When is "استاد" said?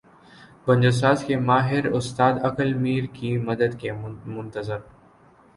1.99-2.33